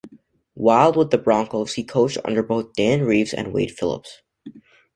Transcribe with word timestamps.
While 0.55 0.93
with 0.93 1.11
the 1.11 1.19
Broncos, 1.19 1.73
he 1.73 1.83
coached 1.83 2.17
under 2.25 2.41
both 2.41 2.73
Dan 2.73 3.03
Reeves 3.05 3.35
and 3.35 3.53
Wade 3.53 3.69
Phillips. 3.77 4.23